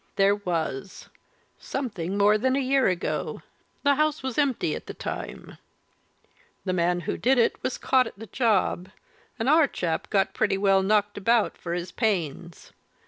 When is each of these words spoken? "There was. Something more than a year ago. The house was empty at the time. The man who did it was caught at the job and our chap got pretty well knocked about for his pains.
"There 0.15 0.33
was. 0.37 1.09
Something 1.59 2.17
more 2.17 2.35
than 2.39 2.55
a 2.55 2.59
year 2.59 2.87
ago. 2.87 3.43
The 3.83 3.93
house 3.93 4.23
was 4.23 4.39
empty 4.39 4.73
at 4.73 4.87
the 4.87 4.95
time. 4.95 5.59
The 6.65 6.73
man 6.73 7.01
who 7.01 7.17
did 7.19 7.37
it 7.37 7.61
was 7.61 7.77
caught 7.77 8.07
at 8.07 8.17
the 8.17 8.25
job 8.25 8.89
and 9.37 9.47
our 9.47 9.67
chap 9.67 10.09
got 10.09 10.33
pretty 10.33 10.57
well 10.57 10.81
knocked 10.81 11.19
about 11.19 11.55
for 11.55 11.75
his 11.75 11.91
pains. 11.91 12.71